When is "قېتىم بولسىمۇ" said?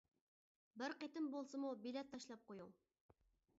1.03-1.75